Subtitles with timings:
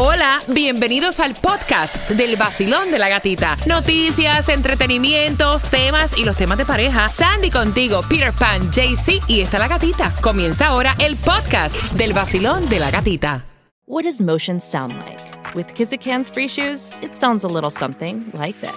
[0.00, 3.56] Hola, bienvenidos al podcast del vacilón de la gatita.
[3.66, 7.08] Noticias, entretenimientos, temas y los temas de pareja.
[7.08, 10.14] Sandy contigo, Peter Pan, JC y está la gatita.
[10.20, 13.44] Comienza ahora el podcast del vacilón de la gatita.
[13.88, 15.18] What does motion sound like?
[15.56, 18.70] With Kizikans free shoes, it sounds a little something like this.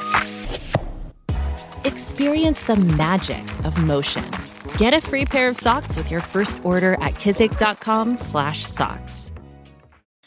[1.84, 4.26] Experience the magic of motion.
[4.80, 9.32] Get a free pair of socks with your first order at kizik.com/socks.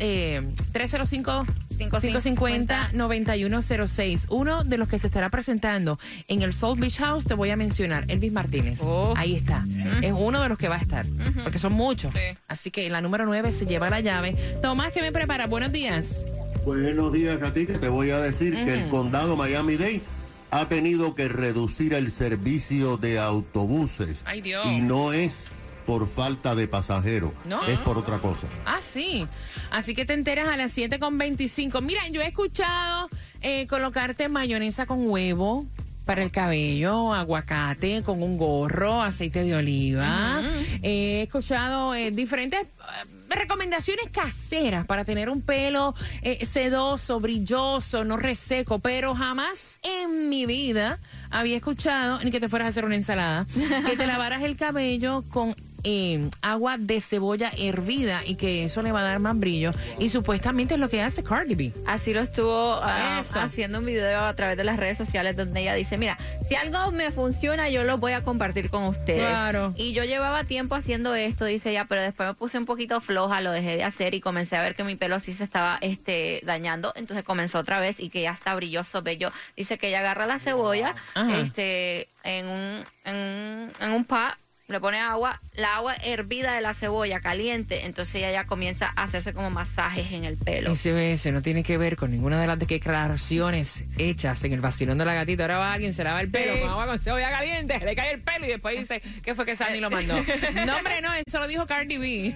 [0.00, 1.46] eh, 305
[1.78, 4.26] 550-9106.
[4.28, 7.56] Uno de los que se estará presentando en el Soul Beach House, te voy a
[7.56, 8.80] mencionar, Elvis Martínez.
[8.82, 9.14] Oh.
[9.16, 9.64] Ahí está.
[10.02, 11.06] Es uno de los que va a estar.
[11.42, 12.14] Porque son muchos.
[12.48, 14.36] Así que la número 9 se lleva la llave.
[14.60, 15.46] Tomás, ¿qué me prepara?
[15.46, 16.16] Buenos días.
[16.64, 20.02] Buenos días a ti, que te voy a decir que el condado Miami-Dade
[20.50, 24.22] ha tenido que reducir el servicio de autobuses.
[24.24, 24.66] Ay, Dios.
[24.66, 25.50] Y no es
[25.88, 27.66] por falta de pasajeros, No.
[27.66, 28.46] es por otra cosa.
[28.66, 29.26] Ah, sí.
[29.70, 31.80] Así que te enteras a las 7.25.
[31.80, 33.08] Mira, yo he escuchado
[33.40, 35.64] eh, colocarte mayonesa con huevo
[36.04, 40.42] para el cabello, aguacate con un gorro, aceite de oliva.
[40.82, 42.66] He escuchado eh, diferentes eh,
[43.30, 50.44] recomendaciones caseras para tener un pelo eh, sedoso, brilloso, no reseco, pero jamás en mi
[50.44, 50.98] vida
[51.30, 53.46] había escuchado ni que te fueras a hacer una ensalada,
[53.86, 55.54] que te lavaras el cabello con
[55.84, 59.72] eh, agua de cebolla hervida y que eso le va a dar más brillo.
[59.98, 61.72] Y supuestamente es lo que hace Cardi B.
[61.86, 65.74] Así lo estuvo ah, haciendo un video a través de las redes sociales donde ella
[65.74, 66.18] dice, mira,
[66.48, 69.20] si algo me funciona, yo lo voy a compartir con ustedes.
[69.28, 69.72] Claro.
[69.76, 73.40] Y yo llevaba tiempo haciendo esto, dice ella, pero después me puse un poquito floja,
[73.40, 76.40] lo dejé de hacer y comencé a ver que mi pelo sí se estaba este,
[76.44, 76.92] dañando.
[76.96, 79.30] Entonces comenzó otra vez y que ya está brilloso, bello.
[79.56, 81.38] Dice que ella agarra la cebolla Ajá.
[81.40, 84.34] este, en un, en, un- en un pot,
[84.68, 89.04] le pone agua, la agua hervida de la cebolla caliente, entonces ella ya comienza a
[89.04, 90.74] hacerse como masajes en el pelo.
[90.74, 95.06] SBS no tiene que ver con ninguna de las declaraciones hechas en el vacilón de
[95.06, 95.44] la gatita.
[95.44, 96.60] Ahora va alguien, se lava el pelo Sí.
[96.60, 99.56] con agua con cebolla caliente, le cae el pelo y después dice que fue que
[99.56, 100.16] Sandy lo mandó.
[100.66, 102.34] No, hombre, no, eso lo dijo Cardi B.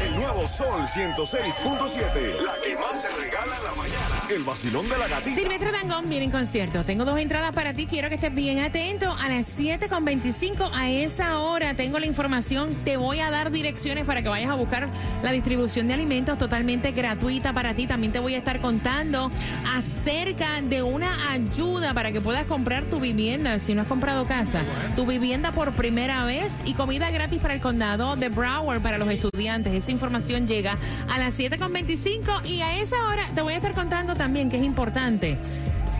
[0.00, 2.40] El nuevo Sol 106.7.
[2.40, 4.13] La que más se regala en la mañana.
[4.30, 5.36] El vacilón de la gatita.
[5.36, 6.82] Silvestre Dangón viene en concierto.
[6.84, 7.86] Tengo dos entradas para ti.
[7.86, 9.10] Quiero que estés bien atento.
[9.12, 12.74] A las 7.25 a esa hora tengo la información.
[12.84, 14.88] Te voy a dar direcciones para que vayas a buscar
[15.22, 17.86] la distribución de alimentos totalmente gratuita para ti.
[17.86, 19.30] También te voy a estar contando
[19.76, 24.62] acerca de una ayuda para que puedas comprar tu vivienda si no has comprado casa.
[24.96, 29.10] Tu vivienda por primera vez y comida gratis para el condado de Broward para los
[29.10, 29.74] estudiantes.
[29.74, 30.78] Esa información llega
[31.10, 34.62] a las 7.25 y a esa hora te voy a estar contando también que es
[34.62, 35.38] importante.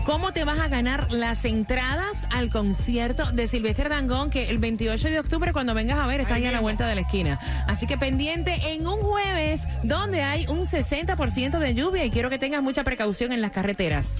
[0.05, 5.09] ¿Cómo te vas a ganar las entradas al concierto de Silvestre Dangón que el 28
[5.09, 7.39] de octubre cuando vengas a ver está ahí a la vuelta de la esquina?
[7.65, 12.37] Así que pendiente en un jueves donde hay un 60% de lluvia y quiero que
[12.37, 14.13] tengas mucha precaución en las carreteras.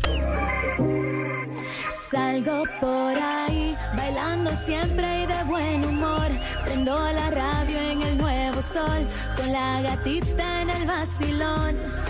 [2.10, 6.30] Salgo por ahí, bailando siempre y de buen humor.
[6.66, 9.08] Prendo la radio en el nuevo sol,
[9.38, 12.05] con la gatita en el vacilón.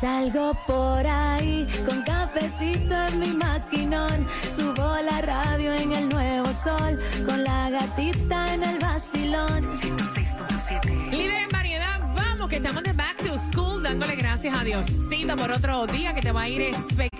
[0.00, 4.28] Salgo por ahí, con cafecito en mi maquinón.
[4.54, 9.68] Subo la radio en el nuevo sol, con la gatita en el vacilón.
[11.10, 15.50] Líder en variedad, vamos que estamos de back to school dándole gracias a Diosito por
[15.50, 17.17] otro día que te va a ir espectacular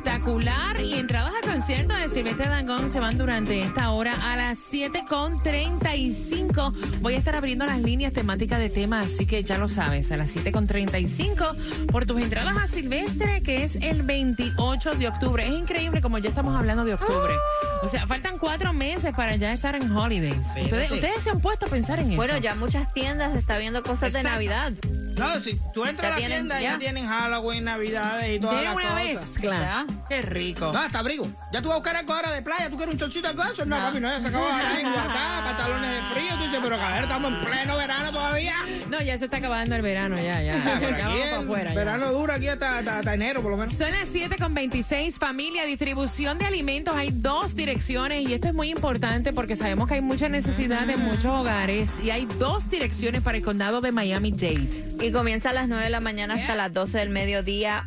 [0.81, 6.72] y entradas al concierto de Silvestre Dangón se van durante esta hora a las 7.35
[7.02, 10.16] voy a estar abriendo las líneas temáticas de temas así que ya lo sabes a
[10.16, 15.46] las 7.35 por tus entradas a Silvestre que es el 28 de octubre.
[15.46, 17.34] Es increíble como ya estamos hablando de octubre.
[17.82, 20.38] O sea faltan cuatro meses para ya estar en holidays.
[20.38, 22.16] Ustedes, ustedes se han puesto a pensar en eso.
[22.16, 24.22] Bueno, ya muchas tiendas se está viendo cosas de.
[24.22, 24.72] Navidad.
[25.18, 26.72] No, si tú entras Ya a la tienen- tienda, ya.
[26.72, 29.04] ya tienen Halloween, Navidades y todas las una cosas.
[29.04, 29.86] vez, claro.
[30.08, 30.70] Qué rico.
[30.72, 31.28] No, hasta abrigo.
[31.52, 33.64] Ya tú vas a buscar algo ahora de playa, tú quieres un chorcito de eso.
[33.66, 33.84] No, No.
[33.86, 36.34] papi, no, ya se acabó ahora en Guatá, pantalones de frío.
[36.36, 38.54] Tú dices, pero ver, estamos en pleno verano todavía.
[38.90, 40.58] No, ya se está acabando el verano, ya, ya.
[40.80, 41.68] Ya, ya vamos para afuera.
[41.70, 41.74] ya.
[41.78, 43.74] verano dura aquí hasta, hasta- hasta enero, por lo menos.
[43.74, 46.94] Son las 7 con 26, familia, distribución de alimentos.
[46.94, 50.96] Hay dos direcciones y esto es muy importante porque sabemos que hay mucha necesidad de
[50.96, 54.84] muchos hogares y hay dos direcciones para el condado de Miami-Dade.
[55.08, 57.82] Y comienza a las 9 de la mañana hasta las 12 del mediodía,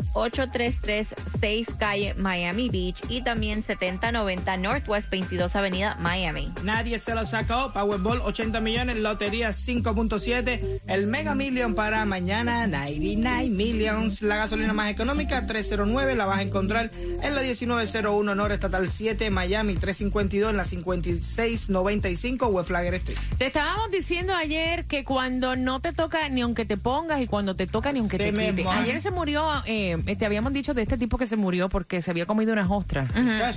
[1.41, 6.51] 8336 calle Miami Beach y también 7090 Northwest 22 Avenida Miami.
[6.63, 7.71] Nadie se lo sacó.
[7.73, 10.81] Powerball 80 millones, Lotería 5.7.
[10.88, 14.21] El Mega Million para mañana 99 Millions.
[14.21, 16.91] La gasolina más económica 309 la vas a encontrar
[17.21, 23.17] en la 1901 Norte Estatal 7 Miami 352 en la 5695 West Flagger Street.
[23.38, 27.55] Te estábamos diciendo ayer que cuando no te toca ni aunque te pongas y cuando
[27.55, 28.63] te toca ni aunque te, Te quite.
[28.63, 28.81] mojas.
[28.81, 32.11] Ayer se murió, eh, te habíamos dicho de este tipo que se murió porque se
[32.11, 33.09] había comido unas ostras.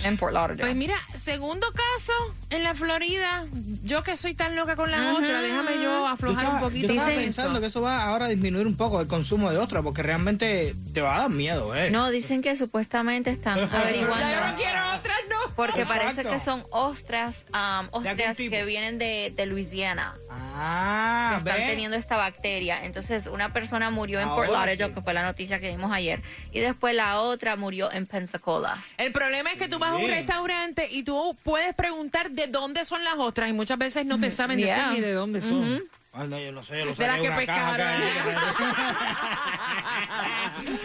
[0.05, 0.63] En Fort Lauderdale.
[0.63, 2.13] Pues mira, segundo caso
[2.51, 3.45] en la Florida.
[3.83, 6.87] Yo que soy tan loca con las ostras, déjame yo Yo aflojar estaba, un poquito.
[6.89, 7.61] yo estaba Dice pensando eso.
[7.61, 11.01] que eso va ahora a disminuir un poco el consumo de ostras porque realmente te
[11.01, 11.91] va a dar miedo, ¿eh?
[11.91, 14.57] No, dicen que supuestamente están Ya yo no averiguando.
[14.57, 15.55] quiero ostras, no.
[15.55, 16.03] Porque Exacto.
[16.03, 20.15] parece que son ostras, um, ¿De qué ostras que vienen de, de Luisiana.
[20.57, 22.85] Ah, están teniendo esta bacteria.
[22.85, 24.95] Entonces, una persona murió en Fort Ahora Lauderdale, sí.
[24.95, 26.21] que fue la noticia que dimos ayer,
[26.53, 28.83] y después la otra murió en Pensacola.
[28.97, 30.13] El problema es que tú vas a un Bien.
[30.13, 34.31] restaurante y tú puedes preguntar de dónde son las ostras y muchas veces no te
[34.31, 34.77] saben Yeah.
[34.77, 35.83] decir ni de dónde son.
[36.17, 38.01] No, yo no sé, yo lo De las saqué que pescaron.
[38.01, 38.05] que-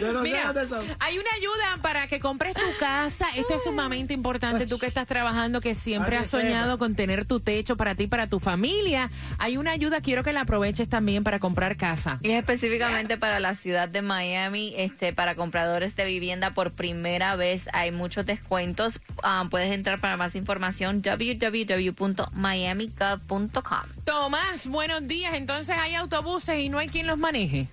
[0.00, 0.84] Yo no sé Mira, dónde son.
[0.98, 3.26] hay una ayuda para que compres tu casa.
[3.36, 4.66] Esto es sumamente importante.
[4.66, 8.06] Tú que estás trabajando, que siempre has soñado con tener tu techo para ti y
[8.08, 9.10] para tu familia.
[9.38, 12.18] Hay una ayuda, quiero que la aproveches también para comprar casa.
[12.22, 17.36] Y es específicamente para la ciudad de Miami, este, para compradores de vivienda por primera
[17.36, 18.98] vez hay muchos descuentos.
[19.22, 23.80] Ah, puedes entrar para más información www.miamigov.com.
[24.04, 25.19] Tomás, buenos días.
[25.32, 27.66] Entonces hay autobuses y no hay quien los maneje.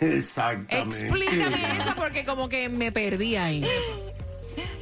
[0.00, 1.06] Exactamente.
[1.06, 3.64] Explícame eso porque como que me perdí ahí.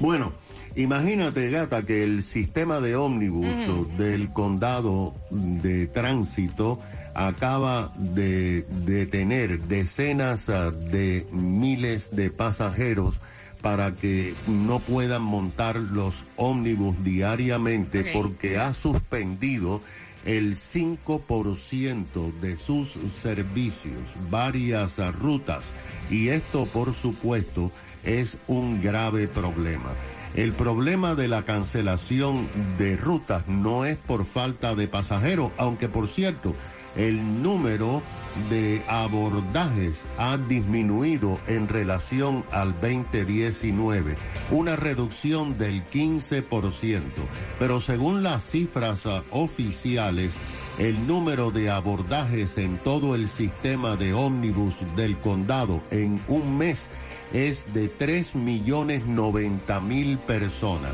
[0.01, 0.33] Bueno,
[0.77, 6.81] imagínate, gata, que el sistema de ómnibus del condado de tránsito
[7.15, 13.21] acaba de detener decenas ah, de miles de pasajeros
[13.63, 19.81] para que no puedan montar los ómnibus diariamente porque ha suspendido
[20.25, 23.99] el 5% de sus servicios,
[24.31, 25.65] varias rutas.
[26.11, 27.71] Y esto, por supuesto,
[28.05, 29.93] es un grave problema.
[30.35, 36.09] El problema de la cancelación de rutas no es por falta de pasajeros, aunque por
[36.09, 36.55] cierto,
[36.97, 38.03] el número
[38.51, 44.17] de abordajes ha disminuido en relación al 2019,
[44.51, 47.03] una reducción del 15%,
[47.59, 50.35] pero según las cifras ah, oficiales,
[50.79, 56.89] el número de abordajes en todo el sistema de ómnibus del condado en un mes
[57.33, 60.93] es de 3 millones 90 mil personas.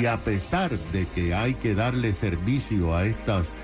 [0.00, 3.54] Y a pesar de que hay que darle servicio a estos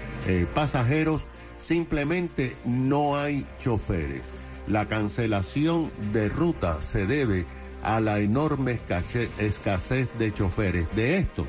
[0.55, 1.23] pasajeros,
[1.61, 4.23] simplemente no hay choferes.
[4.67, 7.45] La cancelación de ruta se debe
[7.83, 8.79] a la enorme
[9.39, 10.89] escasez de choferes.
[10.95, 11.47] De esto,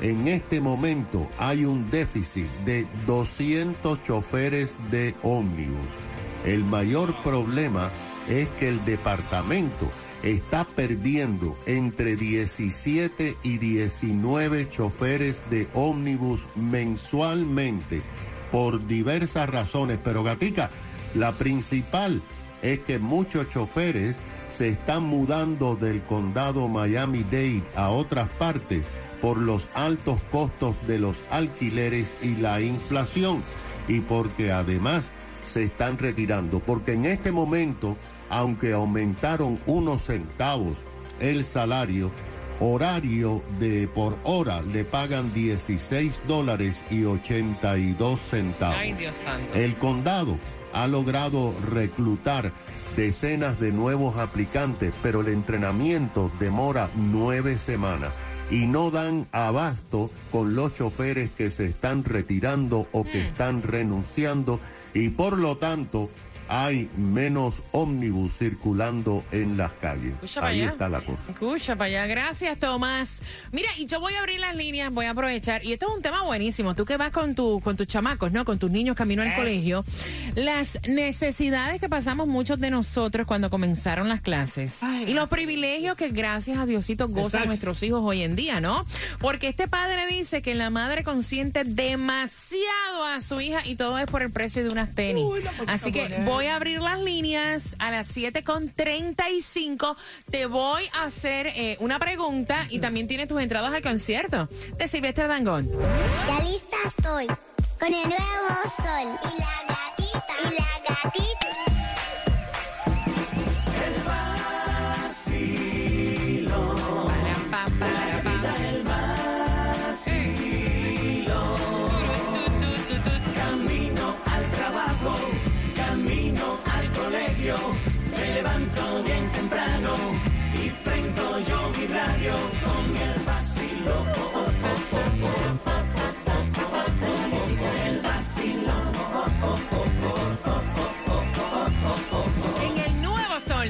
[0.00, 5.86] en este momento hay un déficit de 200 choferes de ómnibus.
[6.44, 7.90] El mayor problema
[8.28, 9.90] es que el departamento
[10.22, 18.02] está perdiendo entre 17 y 19 choferes de ómnibus mensualmente
[18.56, 19.98] por diversas razones.
[20.02, 20.70] Pero Gatica,
[21.14, 22.22] la principal
[22.62, 24.16] es que muchos choferes
[24.48, 28.86] se están mudando del condado Miami-Dade a otras partes
[29.20, 33.42] por los altos costos de los alquileres y la inflación
[33.88, 35.10] y porque además
[35.44, 36.60] se están retirando.
[36.60, 37.94] Porque en este momento,
[38.30, 40.78] aunque aumentaron unos centavos
[41.20, 42.10] el salario,
[42.60, 48.78] horario de por hora le pagan 16 dólares y 82 centavos.
[48.78, 49.54] Ay, Dios santo.
[49.54, 50.38] El condado
[50.72, 52.52] ha logrado reclutar
[52.96, 58.12] decenas de nuevos aplicantes, pero el entrenamiento demora nueve semanas
[58.50, 64.60] y no dan abasto con los choferes que se están retirando o que están renunciando
[64.94, 66.08] y por lo tanto
[66.48, 70.14] hay menos ómnibus circulando en las calles.
[70.14, 70.70] Escucha para Ahí allá.
[70.70, 71.32] está la cosa.
[71.32, 72.06] Escucha para allá.
[72.06, 73.20] Gracias, Tomás.
[73.52, 75.64] Mira, y yo voy a abrir las líneas, voy a aprovechar.
[75.64, 76.74] Y esto es un tema buenísimo.
[76.74, 78.44] Tú que vas con, tu, con tus chamacos, ¿no?
[78.44, 79.84] Con tus niños camino al colegio.
[80.34, 84.80] Las necesidades que pasamos muchos de nosotros cuando comenzaron las clases.
[85.06, 87.46] y los privilegios que gracias a Diosito gozan Exacto.
[87.48, 88.84] nuestros hijos hoy en día, ¿no?
[89.20, 94.06] Porque este padre dice que la madre consiente demasiado a su hija y todo es
[94.06, 95.24] por el precio de unas tenis.
[95.24, 96.24] Uy, Así que buena.
[96.36, 99.96] Voy a abrir las líneas a las 7.35.
[100.30, 104.86] Te voy a hacer eh, una pregunta y también tienes tus entradas al concierto de
[104.86, 105.70] Silvestre Dangón.
[106.28, 110.65] Ya lista estoy con el nuevo sol y la gatita y la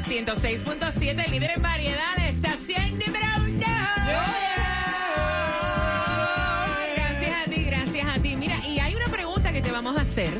[0.08, 3.66] 106.7, líder en variedad, estación número uno.
[6.94, 8.36] Gracias a ti, gracias a ti.
[8.36, 10.30] Mira, y hay una pregunta que te vamos a hacer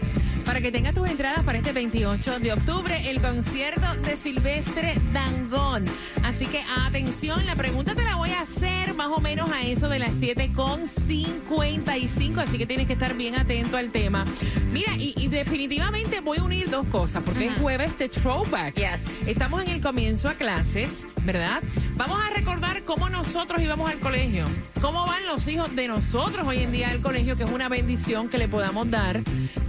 [0.44, 5.84] para que tengas tus entradas para este 28 de octubre, el concierto de Silvestre Dangón.
[6.22, 8.75] Así que atención, la pregunta te la voy a hacer
[9.08, 13.76] más o menos a eso de las 7.55, así que tienes que estar bien atento
[13.76, 14.24] al tema.
[14.72, 18.74] Mira, y, y definitivamente voy a unir dos cosas, porque es jueves de Throwback.
[18.74, 18.98] Yes.
[19.28, 21.62] Estamos en el comienzo a clases, ¿verdad?
[21.94, 24.44] Vamos a recordar cómo nosotros íbamos al colegio,
[24.80, 28.28] cómo van los hijos de nosotros hoy en día al colegio, que es una bendición
[28.28, 29.20] que le podamos dar,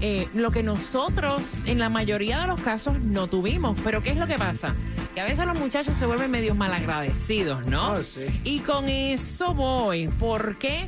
[0.02, 3.78] eh, lo que nosotros en la mayoría de los casos no tuvimos.
[3.84, 4.74] Pero ¿qué es lo que pasa?
[5.18, 7.88] Que a veces los muchachos se vuelven medios malagradecidos, ¿no?
[7.88, 8.28] Ah, sí.
[8.44, 10.10] Y con eso voy.
[10.10, 10.86] ¿Por qué?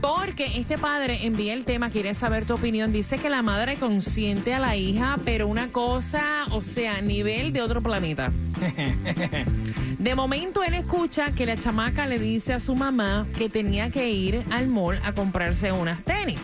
[0.00, 2.90] Porque este padre envía el tema, quiere saber tu opinión.
[2.90, 7.52] Dice que la madre consiente a la hija, pero una cosa, o sea, a nivel
[7.52, 8.32] de otro planeta.
[9.98, 14.08] De momento él escucha que la chamaca le dice a su mamá que tenía que
[14.08, 16.40] ir al mall a comprarse unas tenis.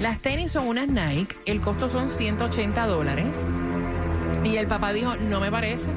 [0.00, 3.34] Las tenis son unas Nike, el costo son 180 dólares.
[4.44, 5.90] Y el papá dijo, no me parece.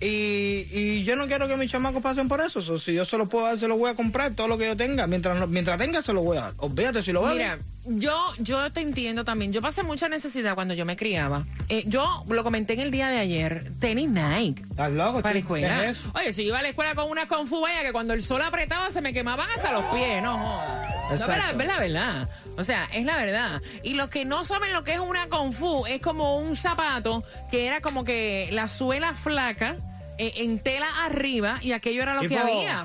[0.00, 2.62] Y, y yo no quiero que mis chamacos pasen por eso.
[2.62, 4.66] So, si yo se lo puedo dar, se lo voy a comprar, todo lo que
[4.66, 5.06] yo tenga.
[5.06, 6.54] Mientras, no- mientras tenga, se lo voy a dar.
[6.58, 7.32] Olvídate si lo veo.
[7.32, 9.52] Mira, yo, yo te entiendo también.
[9.52, 11.44] Yo pasé mucha necesidad cuando yo me criaba.
[11.68, 13.72] Eh, yo lo comenté en el día de ayer.
[13.80, 14.62] Tenis Nike.
[14.70, 15.20] ¿Estás loco?
[15.20, 15.56] Para la chico?
[15.56, 15.94] escuela.
[16.14, 18.92] Oye, si yo iba a la escuela con una confubaya que cuando el sol apretaba
[18.92, 21.20] se me quemaban hasta los pies, no jodas.
[21.20, 22.28] No, la verdad.
[22.56, 23.62] O sea, es la verdad.
[23.82, 27.66] Y los que no saben lo que es una confu, es como un zapato que
[27.66, 29.76] era como que la suela flaca
[30.18, 32.84] eh, en tela arriba y aquello era lo Tipo que había.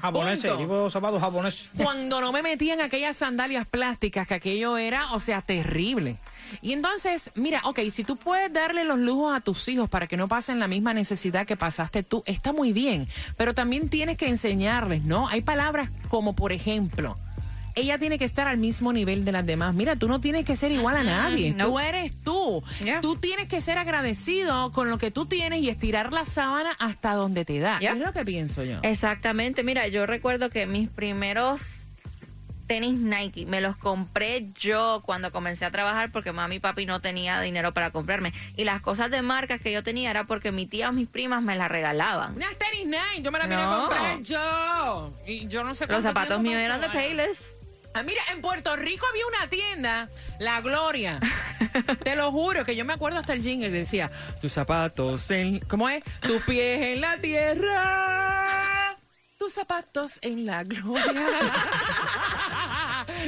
[0.51, 0.57] punto.
[0.57, 1.69] tipo zapatos japoneses.
[1.77, 6.17] Cuando no me metían aquellas sandalias plásticas, que aquello era, o sea, terrible.
[6.61, 10.17] Y entonces, mira, ok, si tú puedes darle los lujos a tus hijos para que
[10.17, 13.07] no pasen la misma necesidad que pasaste tú, está muy bien.
[13.37, 15.27] Pero también tienes que enseñarles, ¿no?
[15.27, 17.17] Hay palabras como, por ejemplo,
[17.75, 19.73] ella tiene que estar al mismo nivel de las demás.
[19.73, 21.53] Mira, tú no tienes que ser igual a nadie.
[21.53, 21.65] no.
[21.67, 22.63] Tú eres tú.
[22.83, 23.01] Yeah.
[23.01, 27.13] Tú tienes que ser agradecido con lo que tú tienes y estirar la sábana hasta
[27.15, 27.79] donde te da.
[27.79, 27.93] Yeah.
[27.93, 28.79] Es lo que pienso yo.
[28.83, 31.61] Exactamente, mira, yo recuerdo que mis primeros
[32.67, 37.01] tenis Nike me los compré yo cuando comencé a trabajar porque mami y papi no
[37.01, 38.33] tenía dinero para comprarme.
[38.55, 41.43] Y las cosas de marcas que yo tenía era porque mi tía o mis primas
[41.43, 42.35] me las regalaban.
[42.35, 43.79] Unas tenis Nike, yo me las vine a No.
[43.79, 45.13] comprar yo.
[45.27, 46.89] Y yo no sé Los zapatos míos eran de.
[46.89, 47.39] Payless.
[47.95, 50.09] Ah, mira, en Puerto Rico había una tienda,
[50.39, 51.19] La Gloria.
[52.03, 54.09] Te lo juro que yo me acuerdo hasta el jingle decía,
[54.41, 56.03] tus zapatos en, ¿cómo es?
[56.21, 58.97] Tus pies en la tierra,
[59.37, 61.53] tus zapatos en la gloria.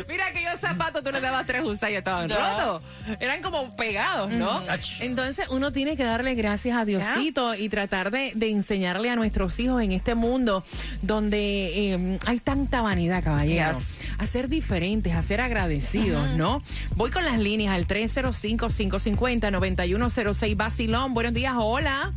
[0.08, 2.82] Mira aquellos zapatos, tú le dabas tres usas y estaban rotos.
[3.20, 4.64] Eran como pegados, ¿no?
[5.00, 9.60] Entonces uno tiene que darle gracias a Diosito y tratar de, de enseñarle a nuestros
[9.60, 10.64] hijos en este mundo
[11.02, 13.78] donde eh, hay tanta vanidad, caballero.
[14.18, 16.64] A ser diferentes, a ser agradecidos, ¿no?
[16.96, 21.14] Voy con las líneas al 305-550-9106 Basilón.
[21.14, 22.14] Buenos días, hola.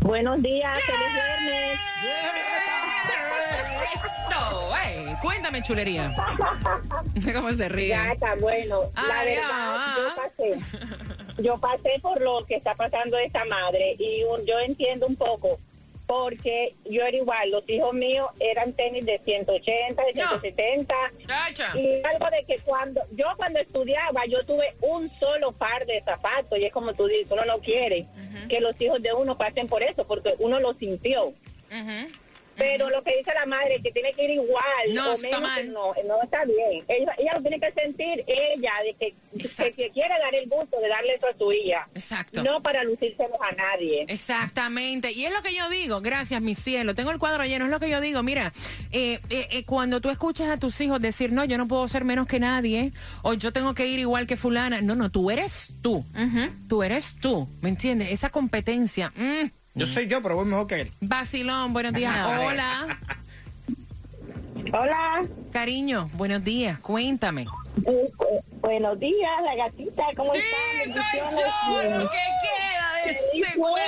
[0.00, 1.78] Buenos días, feliz viernes.
[3.94, 5.14] Eso, ey.
[5.22, 6.14] Cuéntame, chulería.
[7.34, 7.88] ¿Cómo se ríe?
[7.88, 8.90] Ya está bueno.
[8.94, 9.96] La Ay, verdad, ah.
[9.98, 15.16] yo pasé, yo pasé por lo que está pasando esta madre y yo entiendo un
[15.16, 15.58] poco
[16.06, 20.28] porque yo era igual, los hijos míos eran tenis de 180, de No.
[20.38, 20.94] 170
[21.26, 21.76] Chacha.
[21.76, 26.58] y algo de que cuando yo cuando estudiaba yo tuve un solo par de zapatos
[26.60, 28.06] y es como tú dices, uno no quiere
[28.48, 31.32] que los hijos de uno pasen por eso porque uno lo sintió.
[32.56, 35.42] Pero lo que dice la madre, que tiene que ir igual No, o está menos,
[35.42, 35.62] mal.
[35.62, 36.84] que no, no está bien.
[36.88, 40.80] Ella, ella lo tiene que sentir ella, de que, que, que quiere dar el gusto
[40.80, 41.88] de darle eso a su hija.
[41.94, 42.42] Exacto.
[42.42, 44.04] No para lucírselos a nadie.
[44.08, 47.70] Exactamente, y es lo que yo digo, gracias mi cielo, tengo el cuadro lleno, es
[47.70, 48.52] lo que yo digo, mira,
[48.92, 52.04] eh, eh, eh, cuando tú escuchas a tus hijos decir, no, yo no puedo ser
[52.04, 55.68] menos que nadie, o yo tengo que ir igual que fulana, no, no, tú eres
[55.82, 56.04] tú,
[56.68, 58.10] tú eres tú, ¿me entiendes?
[58.12, 59.50] Esa competencia, mm.
[59.76, 60.92] Yo soy yo, pero voy mejor que él.
[61.00, 62.98] Vacilón, buenos días, hola,
[64.72, 67.42] Hola, cariño, buenos días, cuéntame.
[67.42, 67.46] eh,
[67.86, 68.10] eh,
[68.60, 70.40] buenos días, la gatita, ¿cómo Sí,
[70.86, 71.04] están?
[71.04, 73.86] soy yo, lo que queda de ¡Feliz este cuerpo.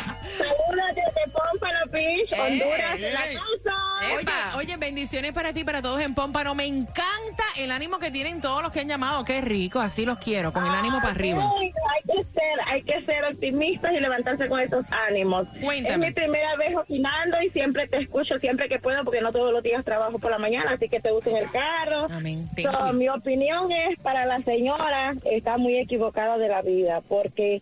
[0.41, 3.11] Saludos desde Pompano Beach, Honduras, ey.
[3.13, 3.91] la casa.
[4.15, 6.55] Oye, oye, bendiciones para ti, para todos en Pómpano.
[6.55, 9.23] Me encanta el ánimo que tienen todos los que han llamado.
[9.23, 11.47] Qué rico, así los quiero, con el ánimo para arriba.
[11.59, 15.47] Ay, hay que ser, hay que ser optimistas y levantarse con esos ánimos.
[15.61, 16.07] Cuéntame.
[16.07, 19.53] Es mi primera vez opinando y siempre te escucho siempre que puedo porque no todos
[19.53, 22.07] los días trabajo por la mañana, así que te uso en el carro.
[22.11, 22.49] Amén.
[22.55, 22.93] So, you.
[22.93, 27.61] mi opinión es para la señora está muy equivocada de la vida porque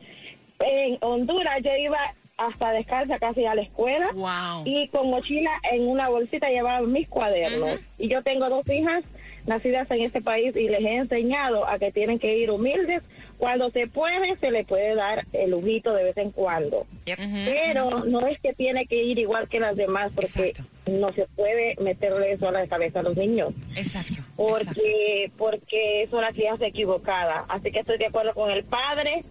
[0.60, 2.00] en Honduras yo iba
[2.40, 4.64] hasta descalza casi a la escuela Wow.
[4.66, 7.80] y con mochila en una bolsita llevaba mis cuadernos.
[7.98, 9.04] Y yo tengo dos hijas
[9.46, 13.04] nacidas en este país y les he enseñado a que tienen que ir humildes.
[13.38, 16.86] Cuando se puede, se le puede dar el lujito de vez en cuando.
[17.06, 20.64] Pero no es que tiene que ir igual que las demás porque Exacto.
[20.88, 24.16] no se puede meterle eso a la cabeza a los niños Exacto.
[24.16, 24.34] exacto.
[24.36, 27.46] porque porque es una crianza equivocada.
[27.48, 29.24] Así que estoy de acuerdo con el padre.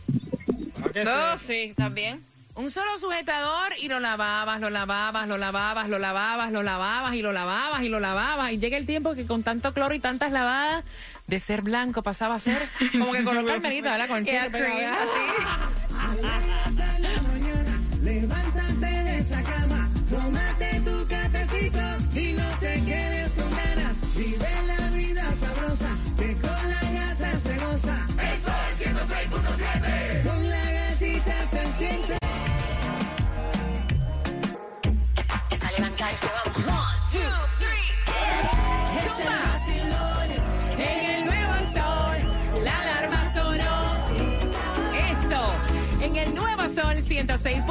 [1.06, 2.22] No, sí, también.
[2.62, 7.24] Un solo sujetador y lo lavabas, lo lavabas, lo lavabas, lo lavabas, lo lavabas y
[7.24, 8.52] lo lavabas y lo lavabas.
[8.52, 10.84] Y llega el tiempo que con tanto cloro y tantas lavadas,
[11.26, 14.08] de ser blanco pasaba a ser como que color carmelita, ¿verdad?
[14.08, 15.10] Con el pegado.
[16.22, 16.22] así.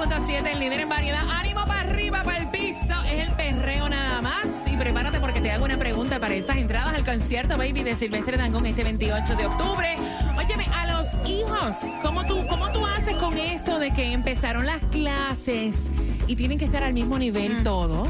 [0.01, 1.29] 106.7, el líder en variedad.
[1.29, 2.95] Ánimo para arriba, para el piso.
[3.05, 4.47] Es el perreo nada más.
[4.67, 8.39] Y prepárate porque te hago una pregunta para esas entradas al concierto, baby, de Silvestre
[8.39, 9.97] Dangón este 28 de octubre.
[10.39, 14.83] Óyeme, a los hijos, ¿cómo tú, ¿cómo tú haces con esto de que empezaron las
[14.85, 15.79] clases
[16.27, 18.09] y tienen que estar al mismo nivel todos?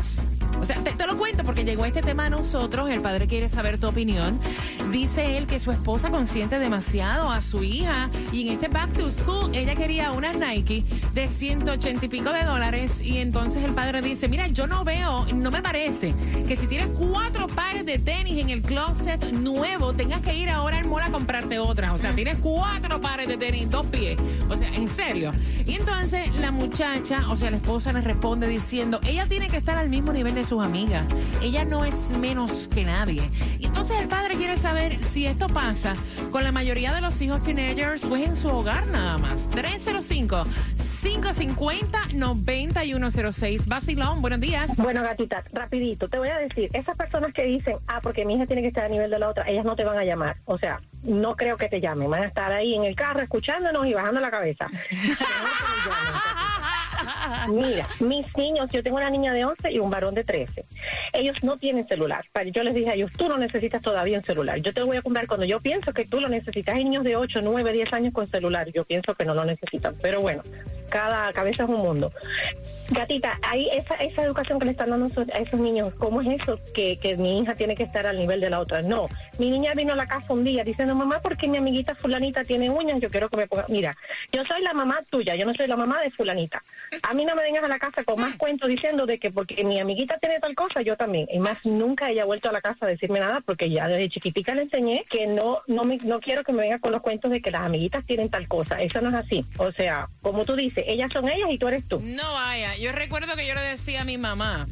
[0.61, 3.49] O sea, te, te lo cuento porque llegó este tema a nosotros, el padre quiere
[3.49, 4.39] saber tu opinión.
[4.91, 9.09] Dice él que su esposa consiente demasiado a su hija y en este back to
[9.11, 14.03] school ella quería unas Nike de 180 y pico de dólares y entonces el padre
[14.03, 16.15] dice, mira, yo no veo, no me parece
[16.47, 20.79] que si tienes cuatro pares de tenis en el closet nuevo, tengas que ir ahora
[20.79, 21.93] al mall a comprarte otras.
[21.93, 24.19] O sea, tienes cuatro pares de tenis, dos pies.
[24.49, 25.33] O sea, en serio.
[25.67, 29.77] Y entonces la muchacha, o sea, la esposa le responde diciendo, ella tiene que estar
[29.77, 31.05] al mismo nivel de sus sus amigas.
[31.41, 33.31] Ella no es menos que nadie.
[33.61, 35.95] Y entonces el padre quiere saber si esto pasa
[36.33, 39.49] con la mayoría de los hijos teenagers, pues en su hogar nada más.
[39.51, 40.45] 305
[41.03, 43.67] 550-9106.
[43.67, 44.77] Basilón, buenos días.
[44.77, 48.47] Bueno, gatita, rapidito, te voy a decir, esas personas que dicen, ah, porque mi hija
[48.47, 50.37] tiene que estar a nivel de la otra, ellas no te van a llamar.
[50.45, 52.11] O sea, no creo que te llamen.
[52.11, 54.67] Van a estar ahí en el carro escuchándonos y bajando la cabeza.
[57.49, 60.65] Mira, mis niños, yo tengo una niña de 11 y un varón de 13.
[61.13, 62.25] Ellos no tienen celular.
[62.53, 64.59] Yo les dije a ellos, tú no necesitas todavía un celular.
[64.61, 66.75] Yo te voy a comprar cuando yo pienso que tú lo necesitas.
[66.75, 68.71] Hay niños de 8, 9, 10 años con celular.
[68.73, 69.95] Yo pienso que no lo necesitan.
[70.01, 70.43] Pero bueno,
[70.89, 72.13] cada cabeza es un mundo.
[72.91, 76.59] Gatita, ahí esa, esa educación que le están dando a esos- niños, ¿cómo es eso
[76.75, 78.83] que, que mi hija tiene que estar al nivel de la otra?
[78.83, 81.95] No, mi niña vino a la casa un día diciendo, mamá, ¿por qué mi amiguita
[81.95, 83.01] fulanita tiene uñas?
[83.01, 83.67] Yo quiero que me ponga...
[83.69, 83.97] Mira,
[84.33, 86.63] yo soy la mamá tuya, yo no soy la mamá de fulanita.
[87.03, 89.63] A mí no me vengas a la casa con más cuentos diciendo de que porque
[89.63, 91.29] mi amiguita tiene tal cosa, yo también.
[91.31, 94.09] Y más nunca ella ha vuelto a la casa a decirme nada porque ya desde
[94.09, 97.31] chiquitica le enseñé que no no me, no quiero que me venga con los cuentos
[97.31, 98.81] de que las amiguitas tienen tal cosa.
[98.83, 99.45] Eso no es así.
[99.59, 102.01] O sea, como tú dices, ellas son ellas y tú eres tú.
[102.01, 104.67] No vaya, yo recuerdo que yo le decía a mi mamá,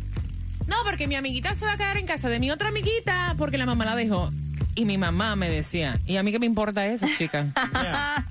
[0.67, 3.59] no, porque mi amiguita se va a quedar en casa de mi otra amiguita porque
[3.59, 4.31] la mamá la dejó.
[4.75, 7.47] Y mi mamá me decía, ¿y a mí qué me importa eso, chica?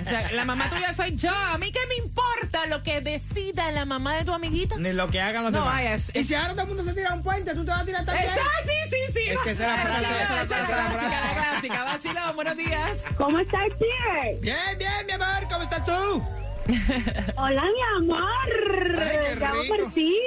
[0.00, 1.30] o sea, la mamá tuya soy yo.
[1.34, 4.76] ¿A mí qué me importa lo que decida la mamá de tu amiguita?
[4.76, 5.74] Ni lo que hagan los No, demás.
[5.74, 7.80] vaya, es- y si ahora todo el mundo se tira un puente, tú te vas
[7.80, 8.26] a tirar también.
[8.28, 9.30] Esa, sí, sí, sí.
[9.30, 11.16] Es que esa es la frase, Esa es la la clásica, frase.
[11.16, 11.84] la clásica.
[11.84, 12.98] Vacilón, buenos días.
[13.16, 14.38] ¿Cómo estás, Chie?
[14.42, 16.22] Bien, bien, mi amor, ¿cómo estás tú?
[17.36, 18.98] Hola, mi amor.
[18.98, 20.18] Ay, qué por ti.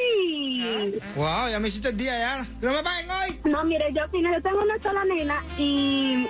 [1.15, 2.47] Wow, ya me hiciste el día ya.
[2.61, 3.39] ¿No me paguen hoy?
[3.43, 4.03] No, mire, yo
[4.41, 6.27] tengo una sola nena y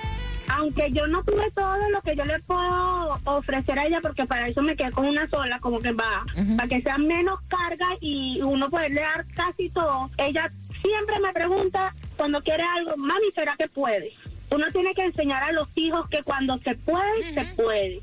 [0.50, 4.50] aunque yo no tuve todo lo que yo le puedo ofrecer a ella, porque para
[4.50, 6.26] eso me quedé con una sola, como que va,
[6.58, 11.94] para que sea menos carga y uno poderle dar casi todo, ella siempre me pregunta
[12.18, 14.12] cuando quiere algo, mami, ¿será que puede?
[14.50, 18.02] Uno tiene que enseñar a los hijos que cuando se puede, se puede.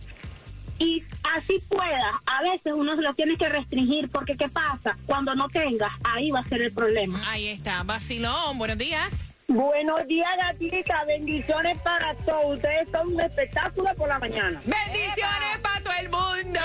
[0.78, 1.02] Y
[1.36, 4.96] así pueda, a veces uno se lo tiene que restringir, porque ¿qué pasa?
[5.06, 7.20] Cuando no tengas, ahí va a ser el problema.
[7.28, 9.12] Ahí está, Vacilón, buenos días.
[9.48, 11.04] Buenos días, gatita.
[11.06, 12.56] Bendiciones para todos.
[12.56, 14.60] Ustedes son un espectáculo por la mañana.
[14.66, 16.60] Bendiciones para todo el mundo.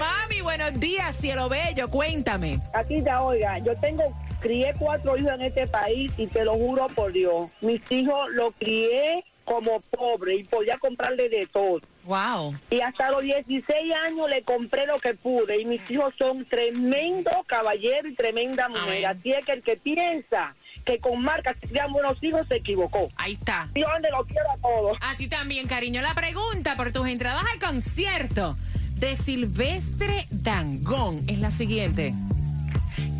[0.00, 2.60] Mami, buenos días, cielo bello, cuéntame.
[2.74, 4.02] Gatita, oiga, yo tengo,
[4.40, 7.48] crié cuatro hijos en este país y te lo juro por Dios.
[7.60, 11.80] Mis hijos los crié como pobre y podía comprarle de todo.
[12.06, 12.56] Wow.
[12.70, 15.60] Y hasta los 16 años le compré lo que pude.
[15.60, 19.06] Y mis hijos son tremendo caballero y tremenda mujer.
[19.06, 23.10] Así es que el que piensa que con marcas se crean buenos hijos se equivocó.
[23.16, 23.68] Ahí está.
[23.74, 24.96] Yo donde lo quiero a todos.
[25.00, 26.00] A ti también, cariño.
[26.00, 28.56] La pregunta por tus entradas al concierto
[28.94, 32.14] de Silvestre Dangón es la siguiente.